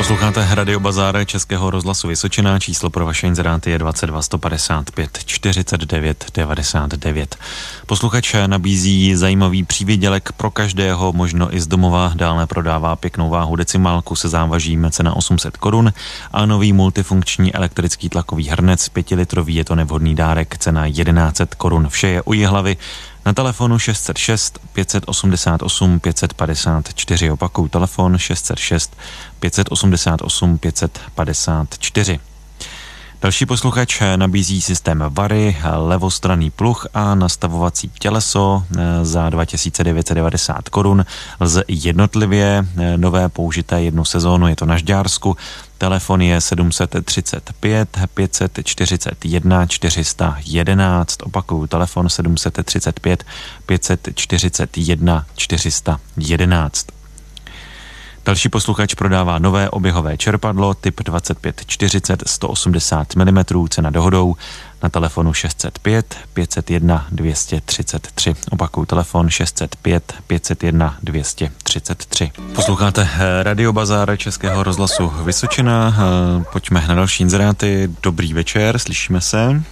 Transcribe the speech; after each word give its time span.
Posloucháte 0.00 0.48
Radio 0.50 0.80
Bazár 0.80 1.24
Českého 1.26 1.70
rozhlasu 1.70 2.08
Vysočina. 2.08 2.58
Číslo 2.58 2.90
pro 2.90 3.06
vaše 3.06 3.26
inzeráty 3.26 3.70
je 3.70 3.78
22 3.78 4.22
155 4.22 5.24
49 5.24 6.24
99. 6.34 7.36
Posluchač 7.86 8.34
nabízí 8.46 9.16
zajímavý 9.16 9.64
přívědělek 9.64 10.32
pro 10.32 10.50
každého, 10.50 11.12
možno 11.12 11.54
i 11.54 11.60
z 11.60 11.66
domova. 11.66 12.12
Dále 12.14 12.46
prodává 12.46 12.96
pěknou 12.96 13.30
váhu 13.30 13.56
decimálku 13.56 14.16
se 14.16 14.28
závažím 14.28 14.86
cena 14.90 15.16
800 15.16 15.56
korun 15.56 15.92
a 16.32 16.46
nový 16.46 16.72
multifunkční 16.72 17.54
elektrický 17.54 18.08
tlakový 18.08 18.48
hrnec 18.48 18.88
5 18.88 19.10
litrový 19.10 19.54
je 19.54 19.64
to 19.64 19.74
nevhodný 19.74 20.14
dárek, 20.14 20.58
cena 20.58 20.90
1100 20.90 21.46
korun. 21.56 21.88
Vše 21.88 22.08
je 22.08 22.22
u 22.22 22.46
hlavy 22.46 22.76
na 23.24 23.32
telefonu 23.32 23.78
606 23.78 24.52
588 24.74 25.98
554 26.00 27.32
opakuju 27.32 27.68
telefon 27.68 28.18
606 28.18 28.90
588 29.40 30.88
554. 31.16 32.29
Další 33.22 33.46
posluchač 33.46 34.02
nabízí 34.16 34.60
systém 34.62 35.04
Vary, 35.08 35.56
levostranný 35.76 36.50
pluh 36.50 36.86
a 36.94 37.14
nastavovací 37.14 37.90
těleso 37.98 38.62
eh, 38.78 39.04
za 39.04 39.30
2990 39.30 40.68
korun. 40.68 41.04
Lze 41.40 41.64
jednotlivě 41.68 42.66
eh, 42.76 42.98
nové 42.98 43.28
použité 43.28 43.82
jednu 43.82 44.04
sezónu, 44.04 44.48
je 44.48 44.56
to 44.56 44.66
na 44.66 44.76
Žďársku. 44.76 45.36
Telefon 45.78 46.22
je 46.22 46.40
735 46.40 47.98
541 48.14 49.66
411. 49.66 51.22
Opakuju, 51.22 51.66
telefon 51.66 52.08
735 52.08 53.24
541 53.66 55.26
411. 55.36 56.99
Další 58.24 58.48
posluchač 58.48 58.94
prodává 58.94 59.38
nové 59.38 59.70
oběhové 59.70 60.16
čerpadlo 60.16 60.74
typ 60.74 61.00
2540 61.02 62.22
180 62.26 63.16
mm 63.16 63.44
cena 63.68 63.90
dohodou 63.90 64.36
na 64.82 64.88
telefonu 64.88 65.32
605 65.32 66.16
501 66.32 67.06
233. 67.10 68.34
Opakuju 68.50 68.86
telefon 68.86 69.28
605 69.28 70.14
501 70.26 70.96
233. 71.02 72.32
Posloucháte 72.54 73.08
eh, 73.14 73.42
Radio 73.42 73.72
Bazár 73.72 74.16
Českého 74.16 74.62
rozhlasu 74.62 75.12
Vysočina. 75.24 75.96
Eh, 75.96 76.44
pojďme 76.52 76.84
na 76.88 76.94
další 76.94 77.22
inzeráty. 77.22 77.90
Dobrý 78.02 78.34
večer, 78.34 78.78
slyšíme 78.78 79.20
se. 79.20 79.62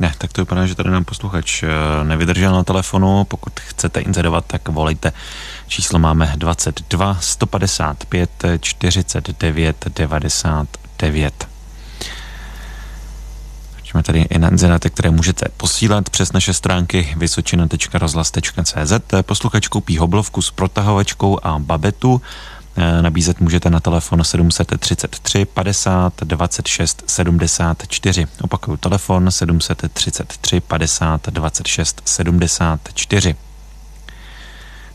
Ne, 0.00 0.14
tak 0.18 0.32
to 0.32 0.42
vypadá, 0.42 0.66
že 0.66 0.74
tady 0.74 0.90
nám 0.90 1.04
posluchač 1.04 1.62
eh, 1.62 1.68
nevydržel 2.04 2.52
na 2.52 2.64
telefonu. 2.64 3.24
Pokud 3.24 3.60
chcete 3.60 4.00
inzerovat, 4.00 4.44
tak 4.46 4.68
volejte. 4.68 5.12
Číslo 5.66 5.98
máme 5.98 6.32
22 6.36 7.16
155 7.20 8.30
49 8.60 9.84
99. 9.88 11.48
Máme 13.94 14.02
tady 14.02 14.20
i 14.20 14.38
na 14.38 14.48
inzeráty, 14.48 14.90
které 14.90 15.10
můžete 15.10 15.46
posílat 15.56 16.10
přes 16.10 16.32
naše 16.32 16.52
stránky 16.54 17.14
vysočina.rozhlas.cz. 17.16 18.92
Posluchač 19.22 19.68
koupí 19.68 19.98
hoblovku 19.98 20.42
s 20.42 20.50
protahovačkou 20.50 21.38
a 21.42 21.58
babetu 21.58 22.22
nabízet 23.00 23.40
můžete 23.40 23.70
na 23.70 23.80
telefon 23.80 24.24
733 24.24 25.44
50 25.44 26.12
26 26.24 27.04
74. 27.06 28.26
Opakuju 28.42 28.76
telefon 28.76 29.30
733 29.30 30.60
50 30.60 31.28
26 31.28 32.02
74. 32.04 33.36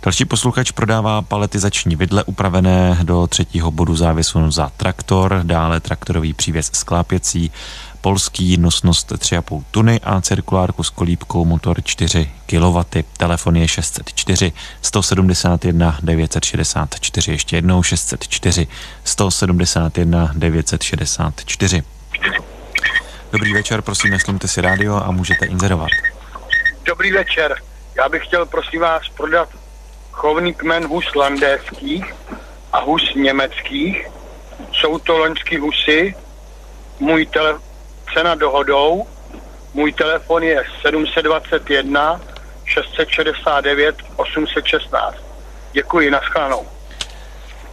Další 0.04 0.26
posluchač 0.26 0.72
prodává 0.72 1.22
paletizační 1.22 1.96
vidle 1.96 2.24
upravené 2.24 3.00
do 3.04 3.28
třetího 3.28 3.72
bodu 3.72 3.96
závěsu 3.96 4.52
za 4.52 4.72
traktor, 4.78 5.42
dále 5.44 5.80
traktorový 5.80 6.34
přívěs 6.34 6.70
sklápěcí, 6.74 7.52
polský, 8.02 8.58
nosnost 8.58 9.12
3,5 9.12 9.64
tuny 9.72 10.00
a 10.04 10.22
cirkulárku 10.22 10.84
s 10.84 10.90
kolípkou 10.90 11.46
motor 11.46 11.84
4 11.84 12.32
kW. 12.46 12.80
Telefon 13.18 13.56
je 13.56 13.68
604 13.68 14.54
171 14.82 15.98
964, 16.04 17.32
ještě 17.32 17.56
jednou 17.56 17.84
604 17.84 18.68
171 19.04 20.32
964. 20.36 21.84
Dobrý 23.32 23.54
večer, 23.54 23.82
prosím, 23.82 24.12
neslumte 24.12 24.48
si 24.48 24.62
rádio 24.62 24.96
a 24.96 25.12
můžete 25.12 25.46
inzerovat. 25.46 25.90
Dobrý 26.86 27.12
večer, 27.12 27.56
já 27.96 28.10
bych 28.10 28.26
chtěl 28.26 28.46
prosím 28.46 28.82
vás 28.82 29.10
prodat 29.18 29.50
chovný 30.12 30.54
kmen 30.54 30.88
hus 30.88 31.16
landéských 31.16 32.06
a 32.74 32.80
hus 32.80 33.14
německých. 33.16 34.08
Jsou 34.72 35.00
to 35.00 35.18
loňský 35.18 35.58
husy. 35.58 36.16
Můj 37.00 37.26
tele, 37.26 37.60
cena 38.14 38.36
dohodou. 38.36 39.08
Můj 39.74 39.94
telefon 39.94 40.44
je 40.44 40.64
721 40.82 42.22
669 42.66 43.96
816. 44.16 45.16
Děkuji, 45.74 46.12
naschledanou. 46.12 46.66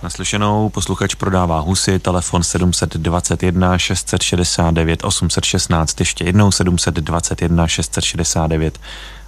Naslyšenou 0.03 0.69
posluchač 0.69 1.15
prodává 1.15 1.59
husy, 1.59 1.99
telefon 1.99 2.43
721 2.43 3.79
669 3.79 5.05
816, 5.05 6.01
ještě 6.01 6.25
jednou 6.25 6.53
721 6.53 7.69
669 7.69 8.79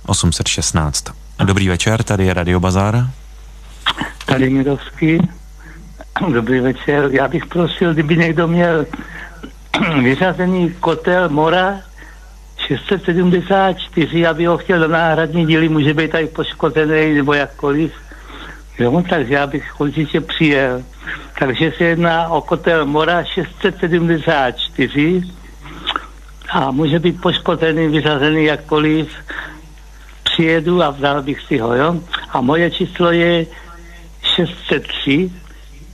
816. 0.06 1.04
Dobrý 1.44 1.68
večer, 1.68 2.02
tady 2.02 2.26
je 2.26 2.34
Radio 2.34 2.60
Bazar. 2.60 3.06
Tady 4.26 4.50
Mirovský. 4.50 5.18
Dobrý 6.32 6.60
večer. 6.60 7.08
Já 7.10 7.28
bych 7.28 7.46
prosil, 7.46 7.94
kdyby 7.94 8.16
někdo 8.16 8.48
měl 8.48 8.86
vyřazený 10.02 10.74
kotel 10.80 11.28
Mora 11.28 11.80
674, 12.66 14.26
aby 14.26 14.46
ho 14.46 14.58
chtěl 14.58 14.80
do 14.80 14.88
náhradní 14.88 15.46
díly, 15.46 15.68
může 15.68 15.94
být 15.94 16.10
tady 16.10 16.26
poškozený 16.26 17.14
nebo 17.14 17.34
jakkoliv. 17.34 17.92
Jo, 18.78 19.02
takže 19.08 19.34
já 19.34 19.46
bych 19.46 19.80
určitě 19.80 20.20
přijel. 20.20 20.82
Takže 21.38 21.72
se 21.76 21.84
jedná 21.84 22.28
o 22.28 22.40
kotel 22.40 22.86
Mora 22.86 23.24
674 23.24 25.22
a 26.50 26.70
může 26.70 26.98
být 26.98 27.20
poškozený, 27.20 27.88
vyřazený 27.88 28.44
jakkoliv. 28.44 29.08
Přijedu 30.24 30.82
a 30.82 30.90
vzal 30.90 31.22
bych 31.22 31.40
si 31.40 31.58
ho, 31.58 31.74
jo. 31.74 32.00
A 32.30 32.40
moje 32.40 32.70
číslo 32.70 33.12
je 33.12 33.46
603 34.22 35.30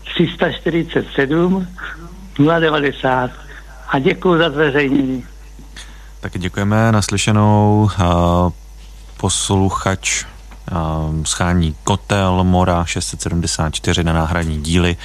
347 0.04 1.66
090 2.60 3.43
a 3.88 3.98
děkuji 3.98 4.38
za 4.38 4.50
zveřejnění. 4.50 5.24
Taky 6.20 6.38
děkujeme 6.38 6.92
naslyšenou 6.92 7.90
uh, 8.00 8.52
posluchač 9.16 10.24
uh, 10.72 11.24
schání 11.24 11.76
Kotel 11.84 12.44
Mora 12.44 12.84
674 12.84 14.04
na 14.04 14.12
náhradní 14.12 14.62
díly. 14.62 14.96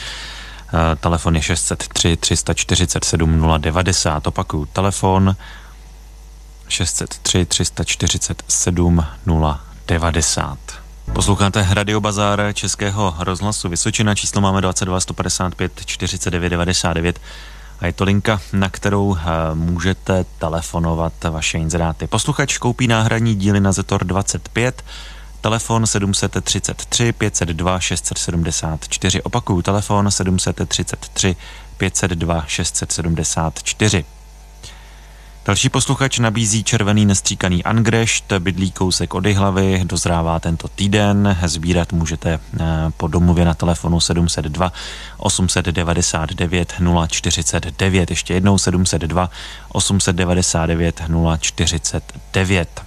Uh, 0.73 0.79
telefon 0.99 1.35
je 1.35 1.41
603 1.41 2.17
347 2.17 3.53
090. 3.57 4.27
Opakuju 4.27 4.65
telefon 4.65 5.35
603 6.67 7.45
347 7.45 9.05
090. 9.87 10.57
Posloucháte 11.13 11.67
Radio 11.69 12.01
Bazár 12.01 12.53
Českého 12.53 13.15
rozhlasu 13.19 13.69
Vysočina, 13.69 14.15
číslo 14.15 14.41
máme 14.41 14.61
22 14.61 14.99
155 14.99 15.85
49 15.85 16.49
99 16.49 17.19
a 17.81 17.85
je 17.85 17.93
to 17.93 18.03
linka, 18.03 18.41
na 18.53 18.69
kterou 18.69 19.15
eh, 19.15 19.21
můžete 19.53 20.25
telefonovat 20.39 21.13
vaše 21.29 21.57
inzeráty. 21.57 22.07
Posluchač 22.07 22.57
koupí 22.57 22.87
náhradní 22.87 23.35
díly 23.35 23.59
na 23.59 23.71
Zetor 23.71 24.03
25, 24.03 24.83
telefon 25.41 25.87
733 25.87 27.13
502 27.13 27.79
674. 27.79 29.21
Opakuju, 29.21 29.61
telefon 29.61 30.11
733 30.11 31.35
502 31.77 32.43
674. 32.47 34.05
Další 35.45 35.69
posluchač 35.69 36.19
nabízí 36.19 36.63
červený 36.63 37.05
nestříkaný 37.05 37.63
angrešt, 37.63 38.33
bydlí 38.39 38.71
kousek 38.71 39.13
od 39.13 39.25
hlavy, 39.25 39.81
dozrává 39.85 40.39
tento 40.39 40.67
týden. 40.67 41.37
Sbírat 41.45 41.93
můžete 41.93 42.29
eh, 42.33 42.65
po 42.97 43.07
domluvě 43.07 43.45
na 43.45 43.53
telefonu 43.53 43.99
702 43.99 44.73
899 45.17 46.73
049. 47.07 48.09
Ještě 48.09 48.33
jednou 48.33 48.57
702 48.57 49.29
899 49.69 51.01
049. 51.39 52.83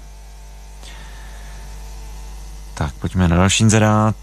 Tak, 2.75 2.94
pojďme 2.94 3.28
na 3.28 3.37
další 3.37 3.64
inzerát 3.64 4.16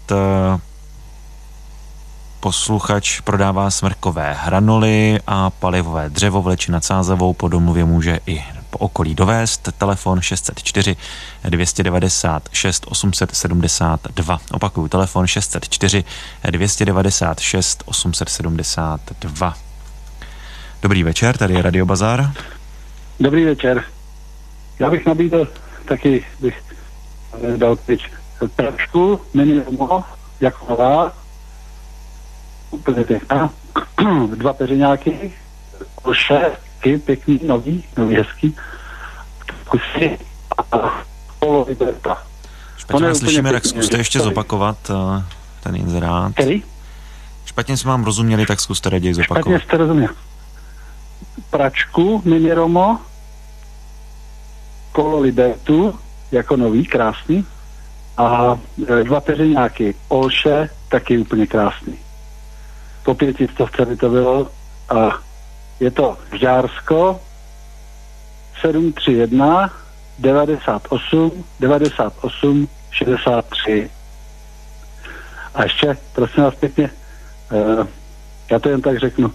posluchač 2.40 3.20
prodává 3.20 3.70
smrkové 3.70 4.32
hranuly 4.32 5.20
a 5.26 5.50
palivové 5.50 6.10
dřevo 6.10 6.42
vleči 6.42 6.72
nad 6.72 6.84
Sázavou 6.84 7.32
po 7.34 7.48
domluvě 7.48 7.84
může 7.84 8.20
i 8.26 8.42
po 8.70 8.78
okolí 8.78 9.14
dovést. 9.14 9.68
Telefon 9.78 10.20
604 10.20 10.96
296 11.44 12.86
872. 12.88 14.40
Opakuju, 14.52 14.88
telefon 14.88 15.26
604 15.26 16.04
296 16.50 17.82
872. 17.86 19.54
Dobrý 20.82 21.02
večer, 21.02 21.36
tady 21.36 21.54
je 21.54 21.62
Radio 21.62 21.86
Bazar. 21.86 22.32
Dobrý 23.20 23.44
večer. 23.44 23.84
Já 24.78 24.90
bych 24.90 25.06
nabídl 25.06 25.48
taky, 25.84 26.24
bych 26.40 26.62
dal 27.56 27.76
pryč 27.76 28.10
pračku, 28.56 29.20
mini 29.34 29.62
jako 30.40 30.66
nová, 30.70 31.12
úplně 32.70 33.04
pěkná, 33.04 33.50
dva 34.34 34.52
peřiňáky, 34.52 35.32
koše, 36.02 36.50
pěkný, 37.04 37.40
nový, 37.46 37.84
nový, 37.96 38.16
hezký, 38.16 38.56
kusy 39.68 40.18
a 40.72 41.02
polo 41.38 41.64
liberta. 41.68 42.22
Špatně 42.76 43.06
vás 43.06 43.18
slyšíme, 43.18 43.52
tak 43.52 43.66
zkuste 43.66 43.96
ještě 43.96 44.20
zopakovat 44.20 44.90
uh, 44.90 45.22
ten 45.62 45.76
inzerát. 45.76 46.32
Který? 46.32 46.62
Špatně 47.44 47.76
jsme 47.76 47.90
vám 47.90 48.04
rozuměli, 48.04 48.46
tak 48.46 48.60
zkuste 48.60 48.90
raději 48.90 49.14
zopakovat. 49.14 49.42
Špatně 49.42 49.60
jste 49.60 49.76
rozuměl. 49.76 50.08
Pračku, 51.50 52.22
mini 52.24 52.52
romo, 52.52 52.98
kolo 54.92 55.20
libertu, 55.20 55.98
jako 56.32 56.56
nový, 56.56 56.86
krásný, 56.86 57.46
a 58.16 58.58
e, 59.00 59.04
dva 59.04 59.20
peřiňáky, 59.20 59.94
Olše, 60.08 60.68
taky 60.88 61.18
úplně 61.18 61.46
krásný. 61.46 61.98
Po 63.02 63.14
pětistovce 63.14 63.86
by 63.86 63.96
to 63.96 64.08
bylo 64.10 64.48
a 64.88 65.18
je 65.80 65.90
to 65.90 66.18
Žársko 66.40 67.20
731 68.60 69.70
98 70.18 71.44
98 71.60 72.68
63. 72.90 73.90
A 75.54 75.62
ještě, 75.62 75.96
prosím 76.12 76.42
vás 76.44 76.54
pěkně, 76.54 76.90
uh, 77.52 77.86
já 78.50 78.58
to 78.58 78.68
jen 78.68 78.82
tak 78.82 78.98
řeknu, 78.98 79.32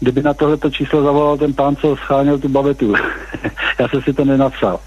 kdyby 0.00 0.22
na 0.22 0.34
tohleto 0.34 0.70
číslo 0.70 1.02
zavolal 1.02 1.38
ten 1.38 1.54
pán, 1.54 1.76
co 1.76 1.96
scháněl 1.96 2.38
tu 2.38 2.48
bavetu, 2.48 2.94
já 3.78 3.88
jsem 3.88 4.02
si 4.02 4.12
to 4.12 4.24
nenapsal. 4.24 4.80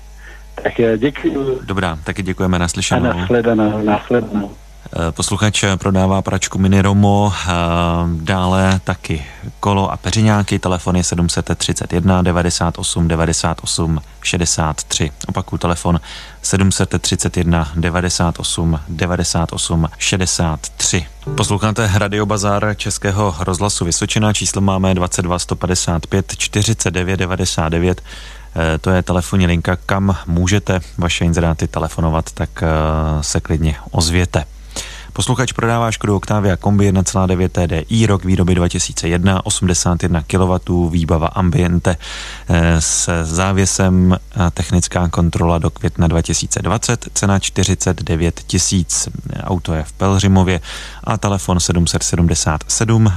Tak 0.64 0.74
děkuji. 0.98 1.60
Dobrá, 1.64 1.98
taky 2.04 2.24
děkujeme 2.24 2.60
naslyšenou. 2.60 3.10
A 3.10 3.14
nashledanou, 3.14 3.84
nashledanou. 3.84 4.52
Eh, 4.86 5.12
posluchač 5.12 5.64
prodává 5.78 6.22
pračku 6.22 6.60
Mini 6.60 6.82
Romo, 6.82 7.34
eh, 7.34 7.52
dále 8.22 8.80
taky 8.84 9.26
kolo 9.60 9.92
a 9.92 9.98
peřiňáky, 9.98 10.60
telefon 10.60 11.04
731 11.04 12.22
98 12.22 13.08
98 13.08 14.02
63. 14.22 15.12
Opakuju 15.28 15.60
telefon 15.60 16.00
731 16.42 17.72
98 17.76 18.80
98 18.88 19.90
63. 19.98 21.06
Posloucháte 21.36 21.92
Radio 21.94 22.26
Bazar 22.26 22.76
Českého 22.76 23.36
rozhlasu 23.40 23.86
Vysočina, 23.86 24.34
číslo 24.34 24.62
máme 24.62 24.94
22 24.94 25.40
155 25.40 26.38
49 26.38 27.18
99. 27.18 28.02
To 28.82 28.90
je 28.90 29.04
telefonní 29.04 29.48
linka, 29.48 29.76
kam 29.76 30.18
můžete 30.28 30.80
vaše 30.98 31.26
inzeráty 31.26 31.68
telefonovat, 31.68 32.32
tak 32.32 32.64
eh, 32.64 32.68
se 33.24 33.40
klidně 33.40 33.76
ozvěte. 33.92 34.46
Posluchač 35.14 35.52
prodává 35.52 35.92
Škodu 35.92 36.16
Octavia 36.16 36.56
Kombi 36.58 36.92
1,9 36.92 37.50
TDI, 37.50 38.06
rok 38.06 38.26
výroby 38.26 38.56
2001, 38.56 39.46
81 39.46 40.24
kW, 40.28 40.90
výbava 40.90 41.28
Ambiente 41.28 41.98
eh, 42.50 42.82
s 42.82 43.10
závěsem 43.24 44.18
technická 44.54 45.08
kontrola 45.08 45.58
do 45.58 45.70
května 45.70 46.08
2020, 46.08 47.10
cena 47.14 47.40
49 47.40 48.42
tisíc. 48.48 49.10
Auto 49.44 49.74
je 49.74 49.84
v 49.84 49.94
Pelřimově 49.94 50.62
a 51.04 51.18
telefon 51.18 51.60
777 51.60 53.14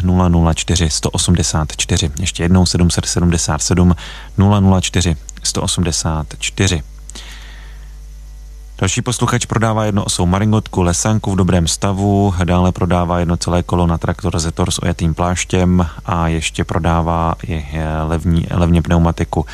004 0.55 0.91
184. 0.91 2.11
Ještě 2.20 2.43
jednou 2.43 2.67
777 2.67 3.94
004 4.81 5.17
184. 5.43 6.82
Další 8.79 9.03
posluchač 9.03 9.47
prodává 9.47 9.85
osou 10.05 10.26
maringotku 10.26 10.82
Lesanku 10.82 11.31
v 11.32 11.37
dobrém 11.37 11.67
stavu, 11.67 12.35
dále 12.44 12.73
prodává 12.73 13.19
jedno 13.19 13.37
celé 13.37 13.62
kolo 13.62 13.87
na 13.87 13.99
traktor 13.99 14.38
Zetor 14.38 14.71
s 14.71 14.82
ojatým 14.82 15.15
pláštěm 15.15 15.87
a 16.06 16.29
ještě 16.29 16.65
prodává 16.65 17.35
i 17.47 17.67
levní, 18.03 18.47
levně 18.50 18.82
pneumatiku 18.82 19.47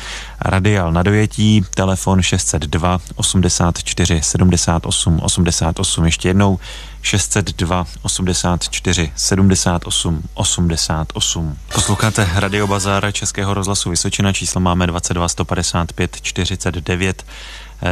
Radial 0.45 0.91
na 0.91 1.03
dojetí, 1.03 1.61
telefon 1.75 2.21
602 2.21 2.99
84 3.15 4.21
78 4.21 5.19
88, 5.23 6.05
ještě 6.05 6.27
jednou 6.27 6.59
602 7.01 7.85
84 8.01 9.11
78 9.15 10.21
88. 10.33 11.57
Posloucháte 11.73 12.29
Radio 12.35 12.67
Bazár 12.67 13.11
Českého 13.11 13.53
rozhlasu 13.53 13.89
Vysočina, 13.89 14.33
číslo 14.33 14.61
máme 14.61 14.87
22 14.87 15.27
155 15.27 16.21
49 16.21 17.25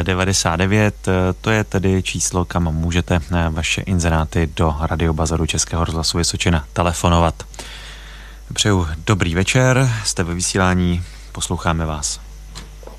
99. 0.04 0.96
To 1.42 1.50
je 1.50 1.64
tedy 1.64 2.04
číslo, 2.04 2.46
kam 2.46 2.64
můžete 2.64 3.16
eh, 3.16 3.50
vaše 3.50 3.82
inzeráty 3.82 4.50
do 4.56 4.76
radiobazaru 4.80 5.46
Českého 5.46 5.86
rozhlasu 5.86 6.18
Vysočina 6.18 6.66
telefonovat. 6.74 7.44
Přeju 8.54 8.88
dobrý 9.06 9.36
večer, 9.36 9.92
jste 10.06 10.24
ve 10.24 10.34
vysílání, 10.34 11.04
posloucháme 11.32 11.86
vás. 11.86 12.29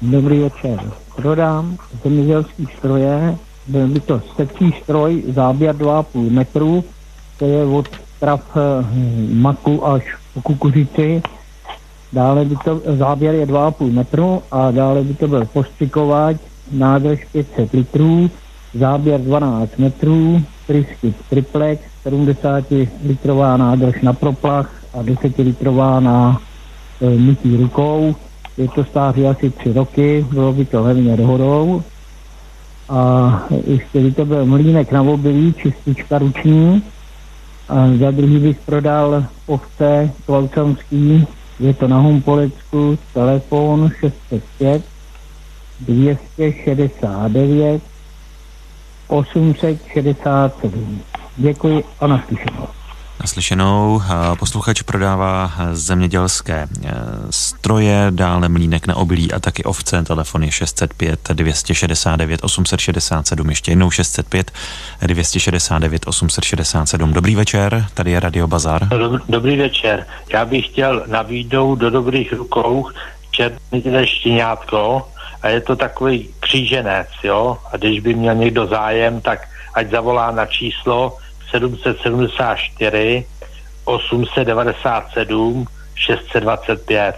Dobrý 0.03 0.39
večer. 0.39 0.81
Prodám 1.17 1.77
zemědělský 2.05 2.69
stroje, 2.79 3.37
byl 3.67 3.89
by 3.89 4.01
to 4.01 4.23
secí 4.37 4.75
stroj, 4.83 5.23
záběr 5.29 5.77
2,5 5.77 6.31
metrů, 6.31 6.85
to 7.39 7.45
je 7.45 7.65
od 7.65 7.89
trav 8.21 8.57
eh, 8.57 8.61
maku 9.35 9.87
až 9.87 10.17
po 10.35 10.43
kukuřici. 10.43 11.23
Dále 12.13 12.45
by 12.45 12.57
to, 12.65 12.83
záběr 12.99 13.35
je 13.35 13.47
2,5 13.47 13.93
metru 13.93 14.43
a 14.51 14.71
dále 14.71 15.05
by 15.05 15.15
to 15.15 15.29
byl 15.29 15.45
postřikovač 15.45 16.37
nádrž 16.73 17.25
500 17.33 17.73
litrů, 17.73 18.31
záběr 18.75 19.21
12 19.21 19.79
metrů, 19.79 20.43
trysky 20.67 21.15
triplex, 21.31 21.83
70 22.03 22.65
litrová 23.05 23.57
nádrž 23.57 24.03
na 24.03 24.13
proplach 24.13 24.85
a 24.95 25.03
10 25.03 25.39
litrová 25.39 26.01
na 26.01 26.41
e, 27.01 27.11
mytí 27.11 27.57
rukou. 27.57 28.15
Je 28.61 28.69
to 28.69 28.85
stáří 28.85 29.27
asi 29.27 29.51
3 29.51 29.73
roky, 29.73 30.27
bylo 30.31 30.53
by 30.53 30.65
to 30.65 30.83
hlavně 30.83 31.17
dohodou. 31.17 31.83
A 32.89 33.43
ještě 33.67 34.01
by 34.01 34.13
to 34.13 34.25
byl 34.25 34.47
mlínek 34.47 34.93
na 34.93 35.03
obilí, 35.03 35.55
čistička 35.63 36.19
ruční. 36.19 36.83
A 37.69 37.89
za 38.01 38.11
druhý 38.11 38.39
bych 38.39 38.59
prodal 38.59 39.25
ovce 39.47 40.11
Klaucanský, 40.27 41.27
je 41.61 41.75
to 41.75 41.89
na 41.89 41.99
Humpolecku, 41.99 42.99
telefon 43.15 43.91
605 44.01 44.83
269 45.81 47.83
867. 49.09 51.01
Děkuji 51.37 51.85
a 52.01 52.07
naslyšenou. 52.07 52.80
Naslyšenou 53.21 54.03
posluchač 54.39 54.83
prodává 54.83 55.53
zemědělské 55.73 56.55
e, 56.55 56.69
stroje, 57.31 58.07
dále 58.11 58.49
mlínek 58.49 58.87
na 58.87 58.97
obilí 58.97 59.33
a 59.33 59.41
taky 59.41 59.65
ovce. 59.65 60.03
Telefon 60.03 60.43
je 60.43 60.53
605 60.53 61.21
269 61.33 62.45
867, 62.45 63.51
ještě 63.51 63.71
jednou 63.71 63.91
605 63.91 64.53
269 65.03 66.03
867. 66.07 67.13
Dobrý 67.13 67.35
večer, 67.35 67.87
tady 67.95 68.11
je 68.11 68.21
Radio 68.21 68.47
Bazar. 68.47 68.89
Dobrý 69.29 69.57
večer. 69.57 70.07
Já 70.33 70.45
bych 70.45 70.67
chtěl 70.67 71.05
nabídnout 71.07 71.75
do 71.75 71.91
dobrých 71.91 72.33
rukou 72.33 72.89
černé 73.31 74.07
štěňátko, 74.07 75.09
a 75.43 75.49
je 75.49 75.61
to 75.61 75.77
takový 75.77 76.29
kříženec, 76.41 77.09
jo, 77.23 77.59
a 77.73 77.77
když 77.77 78.01
by 78.01 78.15
měl 78.15 78.35
někdo 78.35 78.67
zájem, 78.67 79.21
tak 79.21 79.49
ať 79.75 79.91
zavolá 79.91 80.31
na 80.31 80.47
číslo 80.47 81.17
774 81.51 83.25
897 83.85 85.67
625. 85.95 87.17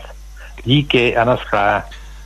Díky 0.64 1.16
a 1.16 1.24
naschle. 1.24 1.82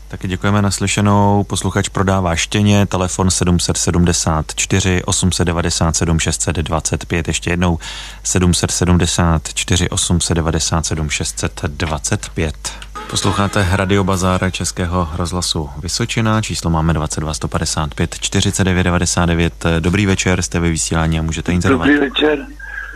Taky 0.08 0.28
děkujeme 0.28 0.62
naslyšenou. 0.62 1.44
Posluchač 1.44 1.88
prodává 1.88 2.36
štěně, 2.36 2.86
telefon 2.86 3.30
774 3.30 5.02
897 5.04 6.18
625, 6.18 7.28
ještě 7.28 7.50
jednou 7.50 7.78
774 8.22 9.88
897 9.88 11.10
625. 11.10 12.85
Posloucháte 13.10 13.66
Radio 13.72 14.04
Bazára 14.04 14.50
Českého 14.50 15.08
rozhlasu 15.16 15.70
Vysočina, 15.82 16.42
číslo 16.42 16.70
máme 16.70 16.92
22 16.92 17.34
155 17.34 18.18
49 18.20 18.82
99. 18.82 19.64
Dobrý 19.80 20.06
večer, 20.06 20.42
jste 20.42 20.60
ve 20.60 20.70
vysílání 20.70 21.18
a 21.18 21.22
můžete 21.22 21.52
inzerovat. 21.52 21.88
Dobrý 21.88 22.00
večer. 22.00 22.46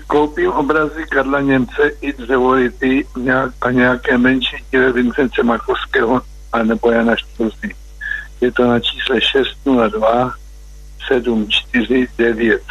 Koupím 0.06 0.50
obrazy 0.50 1.04
Karla 1.10 1.40
Němce 1.40 1.90
i 2.00 2.12
dřevority 2.12 3.06
a 3.60 3.70
nějaké 3.70 4.18
menší 4.18 4.56
díle 4.70 4.92
Vincence 4.92 5.42
Makovského 5.42 6.22
a 6.52 6.62
nebo 6.62 6.90
Jana 6.90 7.16
Štrusy. 7.16 7.74
Je 8.40 8.52
to 8.52 8.66
na 8.68 8.80
čísle 8.80 9.20
602 9.20 10.32
749 11.08 12.62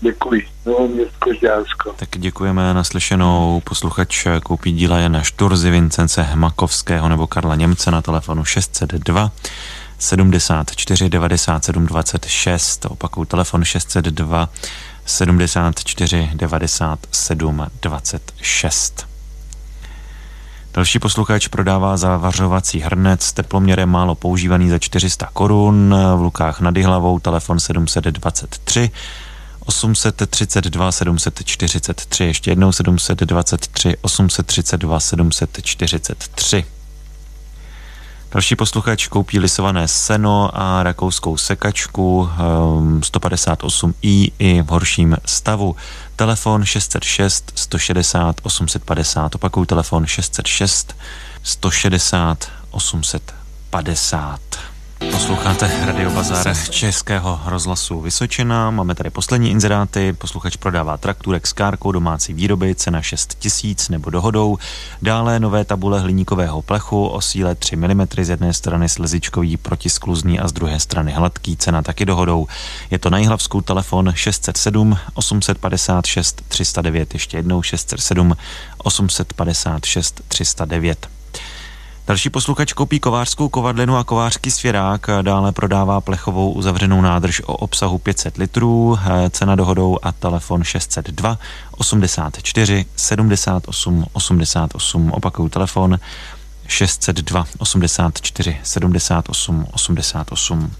Děkuji. 0.00 0.46
No, 0.66 0.88
město 0.88 1.34
Žďársko. 1.38 1.94
Tak 1.96 2.08
děkujeme 2.18 2.74
naslyšenou. 2.74 3.62
Posluchač 3.64 4.26
koupí 4.42 4.72
díla 4.72 4.98
Jana 4.98 5.22
Šturzy, 5.22 5.70
Vincence 5.70 6.28
Makovského 6.34 7.08
nebo 7.08 7.26
Karla 7.26 7.54
Němce 7.54 7.90
na 7.90 8.02
telefonu 8.02 8.44
602 8.44 9.30
74 9.98 11.08
97 11.08 11.86
26. 11.86 12.86
Opakuju 12.86 13.24
telefon 13.24 13.64
602 13.64 14.48
74 15.06 16.30
97 16.34 17.66
26. 17.82 19.06
Další 20.74 20.98
posluchač 20.98 21.48
prodává 21.48 21.96
zavařovací 21.96 22.80
hrnec 22.80 23.22
s 23.22 23.32
teploměrem 23.32 23.88
málo 23.88 24.14
používaný 24.14 24.68
za 24.68 24.78
400 24.78 25.28
korun 25.32 25.94
v 26.16 26.20
Lukách 26.20 26.60
nad 26.60 26.78
hlavou, 26.78 27.18
telefon 27.18 27.60
723 27.60 28.90
832 29.64 30.92
743, 30.92 32.24
ještě 32.24 32.50
jednou 32.50 32.72
723 32.72 33.96
832 34.02 35.00
743. 35.00 36.64
Další 38.34 38.56
posluchač 38.56 39.06
koupí 39.06 39.38
lisované 39.38 39.88
seno 39.88 40.50
a 40.54 40.82
rakouskou 40.82 41.36
sekačku 41.36 42.30
158i 43.00 44.24
ehm, 44.24 44.30
i 44.38 44.62
v 44.62 44.66
horším 44.66 45.16
stavu. 45.24 45.76
Telefon 46.16 46.64
606 46.64 47.52
160 47.54 48.36
850. 48.42 49.34
Opakuju 49.34 49.66
telefon 49.66 50.06
606 50.06 50.96
160 51.42 52.50
850. 52.70 54.40
Posloucháte 55.12 55.86
Radio 55.86 56.10
Bazar 56.10 56.56
Českého 56.70 57.40
rozhlasu 57.46 58.00
Vysočina. 58.00 58.70
Máme 58.70 58.94
tady 58.94 59.10
poslední 59.10 59.50
inzeráty. 59.50 60.12
Posluchač 60.12 60.56
prodává 60.56 60.96
trakturek 60.96 61.46
s 61.46 61.52
kárkou 61.52 61.92
domácí 61.92 62.32
výroby, 62.32 62.74
cena 62.74 63.02
6 63.02 63.34
tisíc 63.38 63.88
nebo 63.88 64.10
dohodou. 64.10 64.58
Dále 65.02 65.40
nové 65.40 65.64
tabule 65.64 66.00
hliníkového 66.00 66.62
plechu 66.62 67.06
o 67.06 67.20
síle 67.20 67.54
3 67.54 67.76
mm 67.76 68.06
z 68.22 68.28
jedné 68.28 68.52
strany 68.52 68.88
slezičkový, 68.88 69.56
protiskluzný 69.56 70.40
a 70.40 70.48
z 70.48 70.52
druhé 70.52 70.80
strany 70.80 71.12
hladký, 71.12 71.56
cena 71.56 71.82
taky 71.82 72.04
dohodou. 72.04 72.46
Je 72.90 72.98
to 72.98 73.10
na 73.10 73.18
Jihlavskou 73.18 73.60
telefon 73.60 74.12
607 74.14 74.98
856 75.14 76.42
309, 76.48 77.14
ještě 77.14 77.36
jednou 77.36 77.62
607 77.62 78.36
856 78.78 80.20
309. 80.28 81.13
Další 82.06 82.30
posluchač 82.30 82.72
koupí 82.72 83.00
kovářskou 83.00 83.48
kovadlinu 83.48 83.96
a 83.96 84.04
kovářský 84.04 84.50
svěrák, 84.50 85.06
dále 85.22 85.52
prodává 85.52 86.00
plechovou 86.00 86.52
uzavřenou 86.52 87.00
nádrž 87.00 87.40
o 87.40 87.56
obsahu 87.56 87.98
500 87.98 88.36
litrů, 88.36 88.98
cena 89.30 89.54
dohodou 89.54 89.98
a 90.02 90.12
telefon 90.12 90.64
602 90.64 91.38
84 91.70 92.86
78 92.96 94.06
88. 94.12 95.10
Opakuju 95.10 95.48
telefon 95.48 95.98
602 96.68 97.44
84 97.58 98.56
78 98.62 99.66
88. 99.72 100.72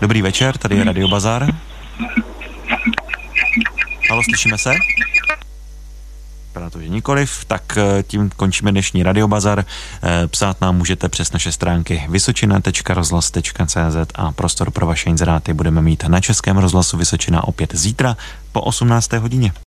Dobrý 0.00 0.22
večer, 0.22 0.58
tady 0.58 0.76
je 0.76 0.84
Radio 0.84 1.08
Bazar. 1.08 1.54
Halo, 4.10 4.22
slyšíme 4.30 4.58
se? 4.58 4.70
Vypadá 6.54 6.70
to, 6.70 6.80
že 6.80 6.88
nikoliv, 6.88 7.44
tak 7.44 7.78
eh, 7.78 8.02
tím 8.02 8.30
končíme 8.36 8.70
dnešní 8.70 9.02
radiobazar. 9.02 9.64
Eh, 10.02 10.28
psát 10.28 10.60
nám 10.60 10.76
můžete 10.76 11.08
přes 11.08 11.32
naše 11.32 11.52
stránky 11.52 12.06
vysočina.rozhlas.cz 12.08 13.96
a 14.14 14.32
prostor 14.32 14.70
pro 14.70 14.86
vaše 14.86 15.10
inzeráty 15.10 15.52
budeme 15.52 15.82
mít 15.82 16.04
na 16.08 16.20
Českém 16.20 16.56
rozhlasu 16.58 16.96
Vysočina 16.96 17.48
opět 17.48 17.74
zítra 17.74 18.16
po 18.52 18.60
18. 18.60 19.12
hodině. 19.12 19.52